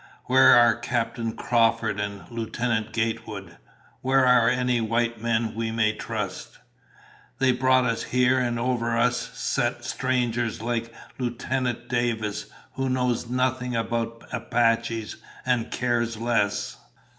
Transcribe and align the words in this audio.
Where 0.25 0.55
are 0.55 0.73
Captain 0.77 1.33
Crawford 1.33 1.99
and 1.99 2.21
Lieutenant 2.31 2.91
Gatewood? 2.91 3.57
Where 4.01 4.25
are 4.25 4.49
any 4.49 4.81
white 4.81 5.21
men 5.21 5.53
we 5.53 5.69
may 5.69 5.93
trust? 5.93 6.57
They 7.37 7.51
brought 7.51 7.85
us 7.85 8.05
here 8.05 8.39
and 8.39 8.57
over 8.57 8.97
us 8.97 9.17
set 9.37 9.85
strangers 9.85 10.59
like 10.59 10.91
Lieutenant 11.19 11.87
Davis, 11.87 12.47
who 12.73 12.89
knows 12.89 13.29
nothing 13.29 13.75
about 13.75 14.23
Apaches 14.31 15.17
and 15.45 15.69
cares 15.69 16.17
less." 16.17 16.77